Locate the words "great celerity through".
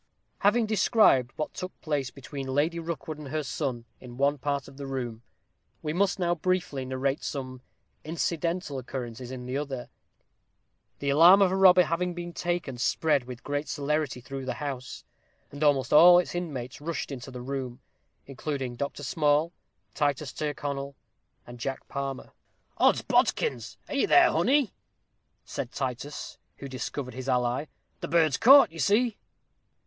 13.43-14.45